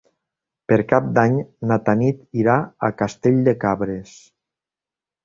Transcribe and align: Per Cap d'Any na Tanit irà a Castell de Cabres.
Per 0.71 0.77
Cap 0.91 1.09
d'Any 1.17 1.35
na 1.71 1.77
Tanit 1.89 2.23
irà 2.45 2.55
a 2.87 2.89
Castell 3.03 3.39
de 3.49 3.55
Cabres. 3.65 4.15